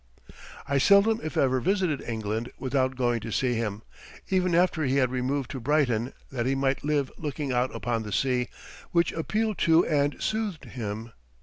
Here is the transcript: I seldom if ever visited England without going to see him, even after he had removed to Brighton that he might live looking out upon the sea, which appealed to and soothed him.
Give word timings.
I 0.67 0.79
seldom 0.79 1.19
if 1.23 1.37
ever 1.37 1.59
visited 1.61 2.01
England 2.01 2.51
without 2.57 2.95
going 2.95 3.19
to 3.19 3.31
see 3.31 3.53
him, 3.53 3.83
even 4.31 4.55
after 4.55 4.81
he 4.83 4.95
had 4.95 5.11
removed 5.11 5.51
to 5.51 5.59
Brighton 5.59 6.13
that 6.31 6.47
he 6.47 6.55
might 6.55 6.83
live 6.83 7.11
looking 7.19 7.51
out 7.51 7.69
upon 7.75 8.01
the 8.01 8.11
sea, 8.11 8.47
which 8.89 9.11
appealed 9.11 9.59
to 9.59 9.85
and 9.85 10.19
soothed 10.19 10.65
him. 10.65 11.11